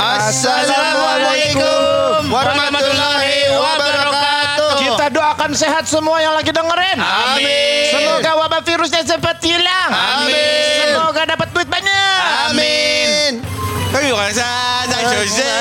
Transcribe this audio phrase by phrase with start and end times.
[0.00, 4.80] Assalamualaikum warahmatullahi wabarakatuh.
[4.80, 6.96] Kita doakan sehat semua yang lagi dengerin.
[6.96, 7.92] Amin.
[7.92, 9.92] Semoga wabah virusnya cepat hilang.
[9.92, 10.88] Amin.
[10.88, 12.16] Semoga dapat duit banyak.
[12.48, 13.44] Amin.
[13.92, 15.52] Ayo sana Jose.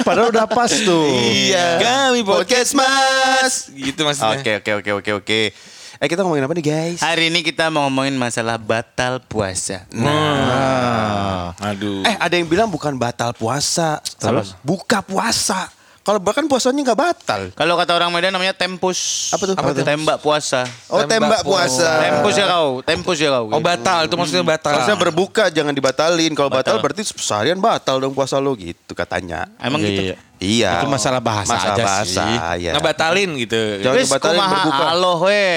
[0.00, 1.12] Padahal udah pas tuh.
[1.12, 1.76] Iya.
[1.76, 3.68] Kami Podcast Mas.
[3.68, 4.40] Gitu maksudnya.
[4.40, 5.52] Oke oke oke oke oke.
[6.00, 7.04] Eh kita ngomongin apa nih guys?
[7.04, 9.84] Hari ini kita mau ngomongin masalah batal puasa.
[9.92, 11.52] Nah.
[11.60, 12.00] Aduh.
[12.08, 14.56] Eh ada yang bilang bukan batal puasa, Terus?
[14.64, 15.68] buka puasa.
[16.00, 17.40] Kalau bahkan puasanya nggak batal.
[17.52, 19.28] Kalau kata orang Medan namanya tempus.
[19.28, 19.52] Apa tuh?
[19.52, 19.84] Apa tuh?
[19.84, 20.64] Tembak puasa.
[20.88, 22.00] Oh tembak puasa.
[22.00, 23.44] Tempus ya kau, tempus ya kau.
[23.52, 24.72] Oh batal, itu maksudnya batal.
[24.80, 26.32] Harusnya berbuka jangan dibatalin.
[26.32, 29.52] Kalau batal berarti seharian batal dong puasa lo gitu katanya.
[29.60, 30.02] Emang Iya, gitu.
[30.08, 30.16] iya.
[30.40, 30.80] Iya.
[30.80, 32.64] Itu masalah bahasa Masalah aja bahasa, sih.
[32.64, 32.72] ya.
[32.72, 33.60] Ngebatalin gitu.
[33.78, 34.84] Jangan Wis dibatalin kumaha berbuka.
[34.90, 35.48] aloh we.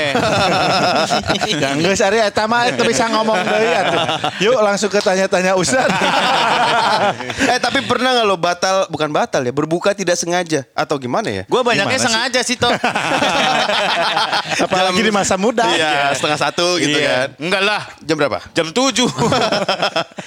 [1.64, 4.00] Yang geus ari eta mah itu bisa ngomong deui atuh.
[4.44, 5.88] Yuk langsung ke tanya-tanya Ustaz.
[7.52, 11.44] eh tapi pernah nggak lo batal bukan batal ya berbuka tidak sengaja atau gimana ya?
[11.46, 12.08] Gue banyaknya Gimana sih?
[12.10, 12.72] sengaja sih toh.
[14.60, 15.64] Apalagi di masa muda.
[15.66, 17.08] Iya setengah satu gitu Iya.
[17.08, 17.28] kan.
[17.40, 17.82] Enggak lah.
[18.02, 18.40] Jam berapa?
[18.52, 19.08] Jam 7.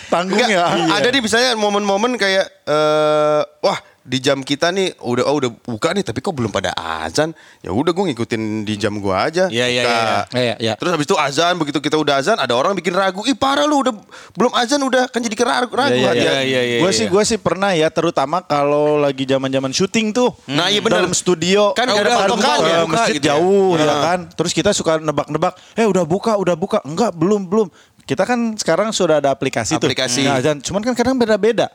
[0.08, 0.64] Tanggung Enggak, ya.
[0.90, 5.90] ada nih misalnya momen-momen kayak eh wah di jam kita nih udah oh, udah buka
[5.90, 6.70] nih tapi kok belum pada
[7.02, 10.20] azan ya udah gue ngikutin di jam gue aja Iya, iya, iya, iya.
[10.32, 10.72] Iya, iya.
[10.74, 13.82] terus habis itu azan begitu kita udah azan ada orang bikin ragu ih parah lu
[13.82, 13.90] udah
[14.32, 16.46] belum azan udah kan jadi ragu ragu Iya, hati iya, hati.
[16.46, 16.78] iya, iya.
[16.78, 20.78] gue sih gue sih pernah ya terutama kalau lagi zaman zaman syuting tuh Nah, iya
[20.78, 21.02] bener.
[21.02, 23.34] dalam studio Kan ada udah buka, ya, eh, masjid gitu ya.
[23.34, 24.00] jauh ya Nah.
[24.04, 27.66] kan terus kita suka nebak-nebak eh udah buka udah buka enggak belum belum
[28.06, 30.22] kita kan sekarang sudah ada aplikasi, Aplikasi.
[30.22, 31.66] tuh nah, dan cuman kan kadang beda-beda.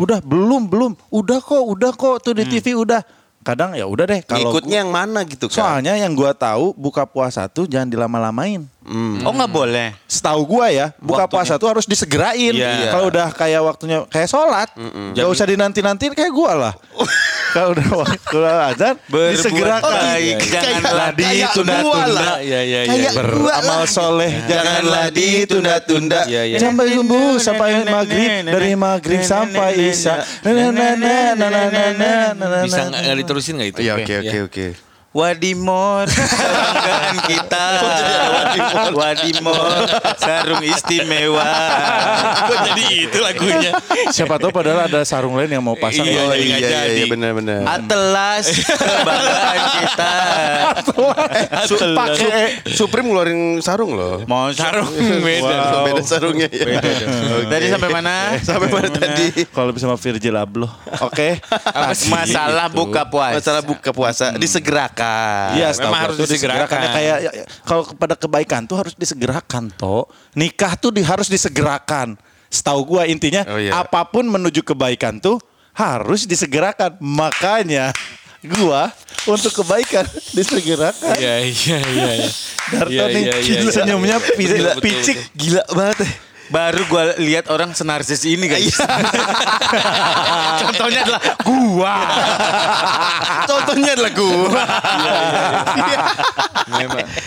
[0.00, 0.92] Udah belum belum.
[1.12, 2.24] Udah kok udah kok.
[2.24, 3.04] Tuh di TV udah.
[3.38, 7.08] Kadang ya udah deh kalau ngikutnya yang mana gitu kan soalnya yang gua tahu buka
[7.08, 8.66] puasa tuh jangan dilama-lamain.
[9.24, 9.88] Oh nggak boleh.
[10.04, 12.52] Setahu gua ya, buka puasa tuh harus disegerain.
[12.52, 12.92] Iya.
[12.92, 14.68] Kalau udah kayak waktunya kayak sholat,
[15.14, 16.74] nggak usah dinanti-nanti kayak gua lah.
[17.58, 18.38] kalau udah waktu
[18.70, 19.90] azan disegerakan.
[19.90, 22.38] Baik, janganlah ditunda-tunda.
[22.38, 23.10] Ya ya ya.
[23.18, 26.20] Beramal soleh janganlah ditunda-tunda.
[26.62, 30.22] Sampai subuh sampai maghrib dari maghrib sampai isya.
[32.62, 33.80] Bisa nggak diterusin nggak itu?
[33.82, 34.66] Ya oke oke oke.
[35.18, 37.64] Wadimor, kebanggaan kita.
[38.94, 39.66] Wadimor,
[40.14, 41.42] sarung istimewa.
[42.46, 43.72] Kok jadi itu lagunya?
[44.08, 46.06] Siapa tahu padahal ada sarung lain yang mau pasang.
[46.06, 50.14] Iya, oh jadi iya iya, iya benar benar Atlas, kebanggaan kita.
[51.66, 54.86] Su- pakai Supreme ngeluarin sarung loh Mau Sarung
[55.26, 55.42] beda.
[55.42, 55.84] Wow.
[55.84, 56.92] beda sarungnya ya Oke.
[57.48, 58.14] Tadi sampai mana?
[58.38, 60.70] sampai mana tadi Kalau bisa sama Virgil Abloh.
[61.00, 61.40] Oke.
[61.96, 62.12] Sih?
[62.12, 63.34] Masalah buka puasa.
[63.40, 65.07] masalah buka puasa disegerakan
[65.54, 66.78] Iya, setahu Memang harus tuh disegerakan.
[66.78, 70.04] Ya, kayak ya, ya, kalau kepada kebaikan tuh harus disegerakan toh.
[70.32, 72.14] Nikah tuh di, harus disegerakan.
[72.48, 73.76] Setahu gua intinya Oh, iya.
[73.76, 75.36] apa pun menuju kebaikan tuh
[75.72, 76.96] harus disegerakan.
[76.98, 77.92] Makanya
[78.40, 78.88] gua
[79.24, 81.14] untuk kebaikan disegerakan.
[81.14, 82.12] Iya, iya, iya.
[82.16, 82.30] iya.
[82.68, 83.72] Darto Iya, nih iya, iya, iya.
[83.72, 85.16] senyumnya pi- Betul, betul, picik.
[85.18, 85.36] betul.
[85.36, 86.10] gila banget ya
[86.48, 88.72] Baru gua lihat orang senarsis ini guys.
[90.62, 91.94] Contohnya adalah gua.
[93.44, 94.62] contohnya adalah gua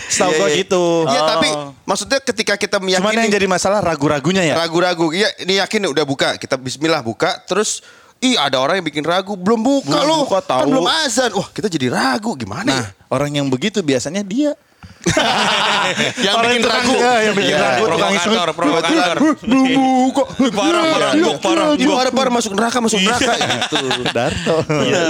[0.06, 0.56] Setahu Iya, gua iya.
[0.58, 0.84] gitu.
[1.08, 1.48] Iya tapi
[1.84, 4.54] maksudnya ketika kita Cuman yang meyakini jadi masalah ragu-ragunya ya.
[4.56, 7.82] ragu-ragu iya ini yakin udah buka kita Bismillah buka terus
[8.22, 10.70] Ih ada orang yang bikin ragu belum buka Belum loh buka, kan tahu.
[10.70, 14.54] belum azan wah kita jadi ragu gimana Nah, orang yang begitu biasanya dia.
[15.02, 17.58] Ya yang orang bikin tukang- ragu ya, yang bikin Iya.
[17.60, 19.16] ragu, Provokator, provokator.
[19.42, 20.22] Belum buka.
[20.52, 21.66] Parah, parah, Iya, Gok, parah.
[21.74, 23.76] iya, parah parah masuk neraka masuk neraka gitu
[24.08, 24.56] Darto.
[24.80, 25.04] Iya.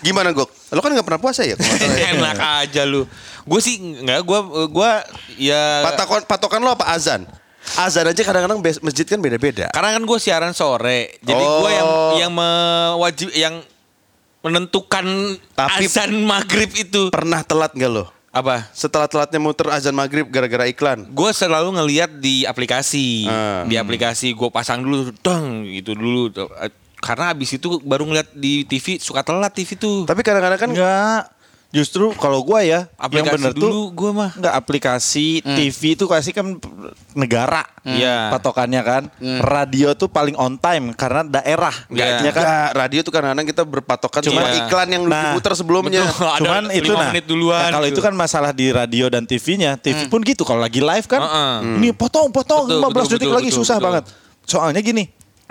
[0.00, 2.10] gimana Gok lo kan nggak pernah puasa ya ya?
[2.10, 3.06] Enak aja lu.
[3.42, 4.90] Gue sih nggak, gue gue
[5.38, 5.84] ya.
[5.84, 7.28] patokan patokan lo apa azan
[7.76, 12.12] azan aja kadang-kadang masjid kan beda-beda Karena kan gue siaran sore, jadi gue yang Oh.
[12.14, 13.54] yang mewajib yang
[14.40, 15.06] menentukan
[15.50, 18.04] Tapi- azan maghrib itu pernah telat nggak lo
[18.34, 18.66] apa?
[18.70, 23.62] setelah telatnya muter azan maghrib gara-gara iklan Gue selalu ngelihat di aplikasi, Ah.
[23.62, 26.34] di aplikasi gue pasang dulu, dong gitu dulu.
[26.98, 30.02] Karena abis itu baru ngeliat di TV suka telat TV tuh.
[30.02, 31.22] tapi kadang-kadang kan Enggak.
[31.74, 34.30] Justru kalau gua ya Aplikasi yang bener dulu tuh gue mah.
[34.32, 36.46] enggak aplikasi TV itu kasih kan
[37.12, 38.30] negara Iya.
[38.30, 39.02] patokannya kan.
[39.42, 41.74] Radio tuh paling on time karena daerah.
[41.90, 42.22] Iya.
[42.22, 42.42] Ya kan?
[42.46, 46.00] Enggak, radio tuh kadang-kadang kita berpatokan Cuma- cuma iklan yang Nah, diputar sebelumnya.
[46.00, 46.30] betul.
[46.30, 47.92] Ada Cuman itu lima nah, menit duluan nah, kalau gitu.
[47.92, 51.20] itu kan masalah di radio dan TV-nya, TV pun gitu kalau lagi live kan.
[51.20, 51.54] Heeh.
[51.76, 53.86] Ini potong-potong Betul, 15 betul, detik betul, lagi betul, susah betul.
[53.90, 54.04] banget.
[54.44, 55.04] Soalnya gini,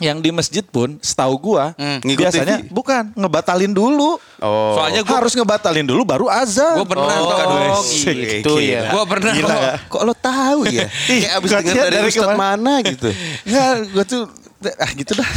[0.03, 1.71] yang di masjid pun setahu gua
[2.03, 2.67] Ngikut biasanya TV.
[2.69, 4.19] bukan ngebatalin dulu.
[4.37, 4.75] Oh.
[4.75, 6.75] Soalnya gue Harus ngebatalin dulu baru azan.
[6.75, 7.79] Gue pernah Oh, tau.
[7.79, 8.91] gitu ya.
[8.91, 9.61] Gue pernah Gila kok.
[9.61, 9.73] ya.
[9.87, 10.87] Kok lo tahu ya?
[11.07, 13.07] Kayak abis Gua dengar dari, dari kemana- mana gitu.
[13.47, 14.23] Enggak, gue tuh
[14.63, 15.29] ah gitu dah.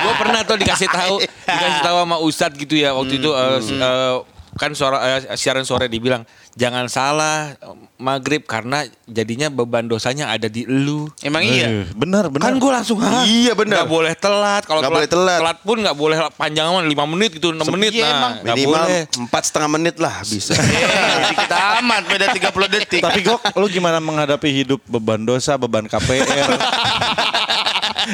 [0.00, 1.16] gue pernah tuh dikasih tahu
[1.50, 4.14] dikasih tahu sama Ustadz gitu ya waktu itu eh, s- eh,
[4.60, 6.20] kan suara eh, siaran sore dibilang
[6.52, 7.56] jangan salah
[7.96, 11.08] maghrib karena jadinya beban dosanya ada di elu.
[11.20, 11.66] Emang iya.
[11.80, 12.44] Eh, Bener bener.
[12.44, 13.24] Kan gue langsung Hah?
[13.24, 13.82] Iya, benar.
[13.82, 14.62] Nggak boleh telat.
[14.62, 15.38] Kalau Nggak telat, boleh telat.
[15.40, 17.90] telat pun nggak boleh panjang aman 5 menit gitu 6 menit.
[17.90, 18.32] Iya, nah, emang.
[18.38, 19.02] nggak Minimal boleh.
[19.24, 20.52] empat setengah menit lah bisa.
[20.90, 23.00] Eh, dikit amat beda 30 detik.
[23.00, 26.28] Tapi Gok, lu gimana menghadapi hidup beban dosa, beban KPR?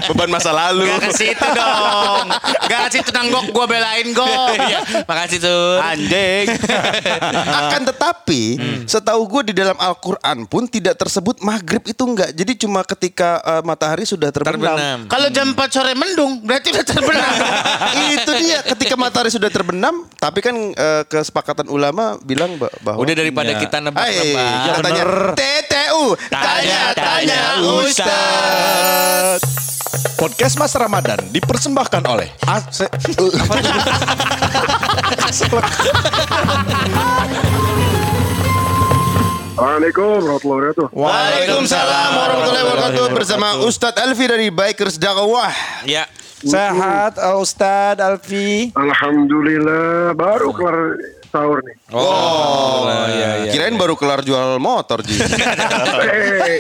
[0.07, 0.87] Beban masa lalu.
[0.87, 2.27] Gak ke situ dong.
[2.67, 4.55] Gak ke situ nanggok gua belain gok.
[4.57, 5.79] Iya, makasih tuh.
[5.79, 6.47] Anjing.
[7.61, 8.43] Akan tetapi,
[8.85, 12.31] setahu gue di dalam Al-Quran pun tidak tersebut maghrib itu enggak.
[12.31, 14.77] Jadi cuma ketika eh, matahari sudah terbenam.
[14.77, 14.99] Terbenam.
[15.07, 17.33] Kalau jam 4 sore mendung berarti udah terbenam.
[18.17, 20.07] itu dia ketika matahari sudah terbenam.
[20.17, 23.59] Tapi kan eh, kesepakatan ulama bilang ba- bahwa Udah daripada Ya.
[23.59, 24.75] kita nebak-nebak.
[24.75, 29.41] katanya TTU tanya-tanya Ustaz.
[30.15, 32.87] Podcast Mas Ramadan dipersembahkan oleh AC.
[39.57, 40.87] Assalamualaikum warahmatullahi wabarakatuh.
[40.95, 45.51] Waalaikumsalam warahmatullahi wabarakatuh bersama Ustadz Elvi dari Bikers Dakwah.
[45.83, 46.07] Ya.
[46.47, 48.71] Sehat Ustadz Alfi.
[48.77, 50.95] Alhamdulillah baru kelar
[51.37, 51.77] sahur nih.
[51.93, 53.51] Oh, iya, iya.
[53.51, 55.13] Kirain baru kelar jual motor Ji.
[55.15, 55.21] Eh,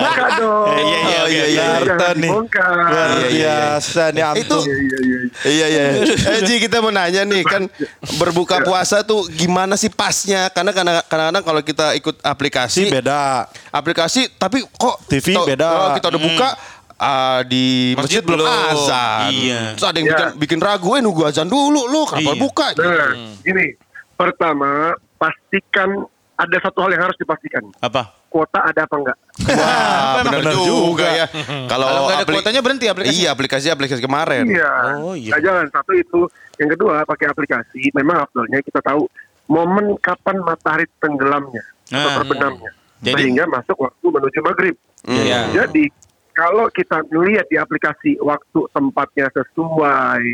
[0.00, 0.70] buka dong.
[0.72, 1.64] Iya, iya, Oh, iya, iya.
[1.76, 2.30] Jakarta Jangan nih.
[2.30, 3.56] Luar Iya, iya, iya.
[3.66, 4.58] biasa nih Itu.
[4.58, 5.18] Iya, iya, iya.
[5.44, 5.82] Iya iya.
[6.36, 7.62] Eh Ji kita mau nanya nih kan
[8.20, 10.46] berbuka puasa tuh gimana sih pasnya?
[10.48, 13.50] Karena kadang- kadang-kadang kalau kita ikut Si aplikasi, beda.
[13.70, 15.66] aplikasi tapi kok TV tau- beda.
[15.66, 16.48] kalau kita udah buka
[16.96, 19.28] ah, di masjid, Masjid belum azan.
[19.30, 19.60] Iya.
[19.74, 20.16] Terus ada yang Iya.
[20.16, 22.40] bikin, bikin ragu, eh nunggu azan dulu lu kenapa Iya.
[22.40, 22.66] buka?
[22.72, 23.12] Nah,
[23.42, 23.66] gini.
[24.16, 27.64] Pertama, pastikan ada satu hal yang harus dipastikan.
[27.80, 28.12] Apa?
[28.28, 29.16] Kuota ada apa enggak?
[29.56, 31.06] Wah, benar juga, juga.
[31.08, 31.26] ya.
[31.64, 33.16] Kalau Kalau nggak ada kuotanya berhenti aplikasi.
[33.24, 34.44] Iya, aplikasi-aplikasi kemarin.
[34.44, 34.72] Iya.
[35.00, 35.32] Oh, iya.
[35.36, 36.20] Nah, jangan satu itu.
[36.56, 37.92] Yang kedua, pakai aplikasi.
[37.92, 39.08] Memang afdolnya kita tahu
[39.48, 42.16] momen kapan matahari tenggelamnya atau Nah.
[42.20, 42.70] terbenamnya.
[43.00, 44.76] Jadi- Sehingga masuk waktu menuju maghrib.
[45.06, 45.40] Iya.
[45.54, 45.84] Jadi
[46.32, 50.24] kalau kita melihat di aplikasi waktu tempatnya sesuai,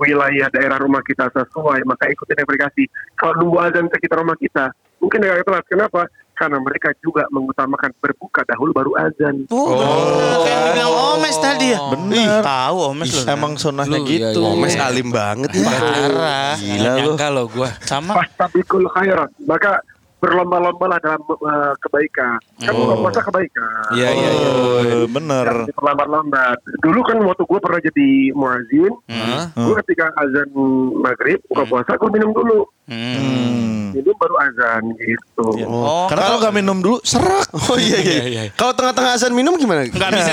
[0.00, 2.88] wilayah daerah rumah kita sesuai, maka ikutin aplikasi.
[3.20, 5.64] Kalau nunggu azan sekitar rumah kita, mungkin agak telat.
[5.68, 6.02] Kenapa?
[6.40, 9.44] Karena mereka juga mengutamakan berbuka dahulu baru azan.
[9.52, 11.78] Oh, kayak yang bilang Omes tadi ya.
[11.92, 12.40] Bener.
[12.40, 13.24] Tahu Omes loh.
[13.28, 14.40] Emang sunnahnya Lu, iya, gitu.
[14.40, 15.68] iya, Omes alim banget ya.
[15.68, 16.56] Parah.
[16.56, 17.12] Gila lu.
[17.12, 17.68] Nyangka lo gue.
[17.84, 18.24] Sama.
[18.24, 19.28] Fastabikul khairat.
[19.44, 19.84] Maka
[20.20, 22.38] berlomba-lombalah dalam eh, kebaikan.
[22.60, 23.90] Kan buka puasa kebaikan.
[23.96, 24.50] Iya, iya, iya.
[24.52, 25.44] Oh, bener.
[25.48, 26.58] Jangan diperlambat-lambat.
[26.78, 29.44] Dulu kan waktu gue pernah jadi muazin, Hah?
[29.56, 30.48] gue ketika azan
[30.96, 33.94] maghrib buka puasa gue minum dulu, Hmm.
[33.94, 35.46] minum baru azan gitu.
[35.62, 37.46] Oh, Karena kalau nggak minum dulu serak.
[37.70, 38.42] Oh iya iya.
[38.58, 39.86] Kalau tengah-tengah azan minum gimana?
[39.86, 40.30] Enggak bisa.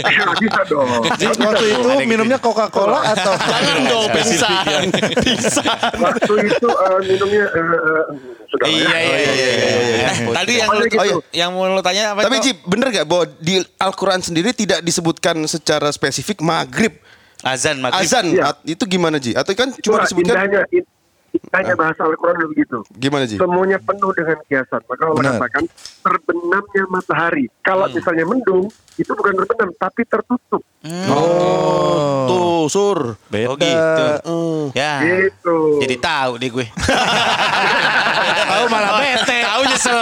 [0.00, 0.88] Nggak bisa dong.
[1.20, 4.82] Jadi waktu itu minumnya Coca-Cola atau Jangan dong pingsan.
[6.00, 8.04] Waktu itu eh, minumnya eh, eh,
[8.48, 9.32] sudah lah Iya, ya.
[9.34, 10.08] iya, iya, iya.
[10.34, 10.98] Tadi yang lu, gitu.
[10.98, 11.16] oh, iya.
[11.44, 12.24] yang mau lo tanya apa?
[12.24, 12.36] Tapi?
[12.40, 16.96] Ji, bener gak bahwa di Al-Quran sendiri tidak disebutkan secara spesifik maghrib?
[17.44, 18.00] Azan maghrib.
[18.02, 18.56] Azan, Iya.
[18.56, 19.36] at- itu gimana Ji?
[19.36, 20.62] Atau kan cuma disebutkan, indahnya,
[21.34, 22.78] in- indahnya bahasa Al-Quran begitu.
[22.94, 23.36] gimana Ji?
[23.36, 24.80] Semuanya penuh dengan kiasan.
[24.84, 25.32] Maka Allah Benar.
[25.36, 25.64] katakan
[26.00, 27.44] terbenamnya matahari.
[27.60, 30.62] Kalau misalnya mendung, itu bukan terbenam, tapi tertutup.
[31.08, 33.16] Oh, Tuh, sur.
[33.26, 33.46] beda.
[33.46, 34.04] Oh gitu.
[34.24, 34.62] Oh.
[34.72, 35.00] Ya.
[35.02, 35.56] Gitu.
[35.80, 36.66] Jadi tahu deh gue.
[38.50, 39.38] tahu malah bete.
[39.54, 40.00] Tahu nyesel.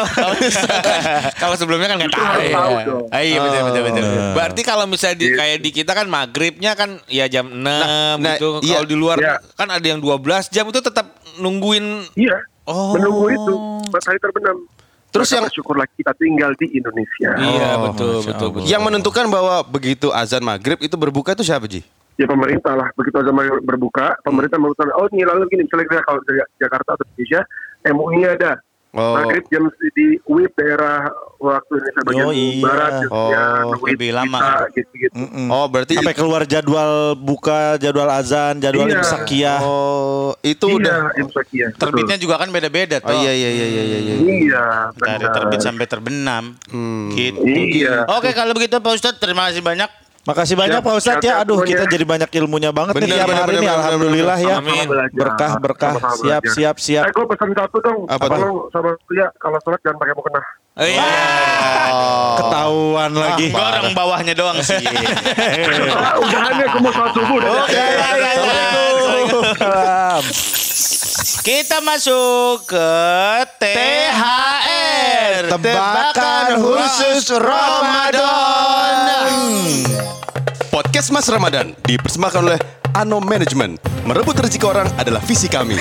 [1.34, 2.40] Kalau sebelumnya kan nggak tahu.
[2.82, 3.04] dong.
[3.10, 4.04] Ah, iya betul betul betul.
[4.32, 8.60] Berarti kalau misalnya di, kayak di kita kan maghribnya kan ya jam 6 nah, gitu.
[8.60, 8.80] iya.
[8.80, 9.36] Kalau di luar Iya.
[9.54, 10.18] kan ada yang 12
[10.48, 11.06] jam itu tetap
[11.38, 12.36] nungguin Iya.
[12.62, 12.94] Oh.
[12.94, 13.54] Menunggu itu
[13.88, 14.56] matahari terbenam.
[15.08, 17.30] Terus Maka yang- bersyukurlah kita tinggal di Indonesia.
[17.34, 18.66] Iya Oh, betul Masya betul betul.
[18.66, 21.84] Yang menentukan bahwa begitu azan maghrib itu berbuka itu siapa Ji?
[22.16, 26.20] Ya pemerintah lah begitu azan maghrib berbuka, pemerintah memutuskan oh ini lalu gini misalnya kalau
[26.22, 27.40] dari Jakarta atau Indonesia
[27.84, 28.50] MUI ada
[28.92, 29.16] Oh.
[29.16, 29.64] maghrib jam
[29.96, 31.08] di UIP daerah
[31.38, 32.60] waktu Indonesia bagian Oh, iya.
[32.60, 34.38] barat jamnya Oh, UIP lebih lama.
[34.38, 35.14] kita, gitu-gitu.
[35.16, 35.48] Mm-mm.
[35.48, 39.00] Oh, berarti Sampai keluar jadwal buka, jadwal azan, jadwal Iya.
[39.00, 39.60] imsakiyah.
[39.62, 40.98] Oh, itu Iya, udah.
[41.16, 41.68] imsakiyah.
[41.72, 41.80] betul.
[41.88, 43.98] Terbitnya juga kan beda-beda Oh iya iya iya iya iya.
[43.98, 44.14] iya.
[44.20, 46.44] Iya, Dari terbit sampai terbenam.
[46.68, 47.08] Hmm.
[47.12, 47.40] Gitu.
[47.40, 48.04] Iya.
[48.12, 49.88] Oke kalau begitu Pak Ustadz terima kasih banyak.
[50.22, 51.34] Makasih banyak Siap, Pak Ustadz ya.
[51.34, 51.70] siap, Aduh semuanya.
[51.74, 54.56] kita jadi banyak ilmunya banget Bener, nih tiap bener, hari bener, Alhamdulillah bener, ya.
[54.56, 54.86] Amin.
[55.12, 55.92] Berkah berkah.
[56.14, 57.02] Siap siap siap.
[57.02, 58.00] Eh, gue pesan satu dong.
[58.06, 58.70] Apa tuh?
[58.70, 60.40] Sama Surya kalau sholat jangan pakai mukena.
[60.72, 61.10] Oh, iya.
[62.38, 63.46] Ketahuan lagi.
[63.50, 64.78] Gue orang bawahnya doang sih.
[64.78, 67.36] Ah, Udahannya gue mau sholat subuh.
[67.36, 67.50] udah.
[67.60, 67.86] Oke.
[69.58, 70.22] Salam.
[71.42, 72.88] Kita masuk ke
[73.58, 74.91] THR.
[75.52, 79.28] Tebakan khusus Ramadan.
[80.72, 82.56] Podcast Mas Ramadan dipersembahkan oleh
[82.96, 83.76] Ano Management.
[84.08, 85.76] Merebut rezeki orang adalah visi kami.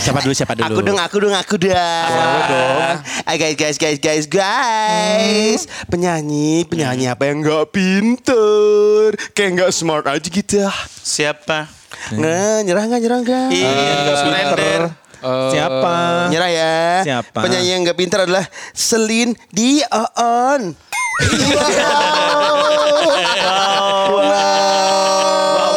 [0.00, 0.64] Siapa dulu siapa dulu?
[0.64, 2.96] Aku dong, aku dong, aku dong.
[3.28, 5.68] Ah, guys, guys, guys, guys, guys.
[5.92, 10.64] Penyanyi, penyanyi apa yang nggak pinter, kayak nggak smart aja gitu.
[11.04, 11.68] Siapa?
[12.16, 13.48] Nggak, nyerah nggak, nyerah nggak.
[13.52, 15.09] Iya, surrender.
[15.22, 15.94] Siapa?
[16.28, 16.76] Nyerah ya.
[17.04, 17.38] Siapa?
[17.40, 20.72] Penyanyi yang nggak pinter adalah Selin Dion.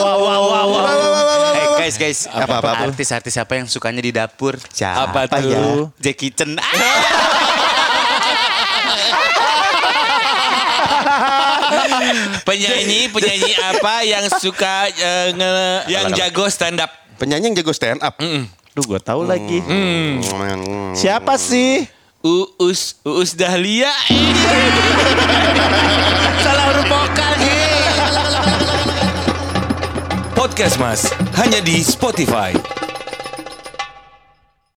[0.04, 0.88] Wow, wow, wow, wow.
[1.54, 2.20] Eh guys, guys.
[2.26, 2.84] Apa, apa, apa?
[2.88, 4.56] Artis-artis apa yang sukanya di dapur?
[4.72, 5.60] Siapa Apa ya?
[5.60, 5.92] tuh?
[6.00, 6.56] Jackie Chan.
[6.56, 6.72] Ah,
[12.44, 16.92] Penyanyi, penyanyi apa yang suka eh, nge- yang jago stand up?
[17.18, 18.16] Penyanyi yang jago stand up.
[18.74, 19.62] Duh gue tahu lagi.
[19.62, 20.18] Hmm.
[20.98, 21.86] Siapa sih?
[22.26, 23.94] Uus, Uus Dahlia.
[26.44, 27.34] Salah huruf vokal
[30.34, 31.06] Podcast Mas
[31.38, 32.58] hanya di Spotify.